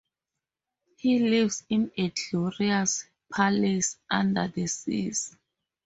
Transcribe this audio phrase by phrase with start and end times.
[0.97, 5.37] He lives in a glorious palace under the seas.